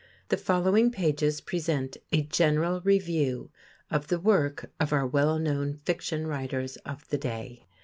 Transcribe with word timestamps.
The 0.29 0.37
following 0.37 0.89
pages 0.89 1.41
present 1.41 1.95
a 2.11 2.23
general 2.23 2.81
review 2.81 3.51
of 3.91 4.07
the 4.07 4.19
work 4.19 4.71
of 4.79 4.91
our 4.91 5.05
well 5.05 5.37
known 5.37 5.75
fiction 5.75 6.25
writers 6.25 6.75
of 6.77 7.07
the 7.09 7.19
day. 7.19 7.67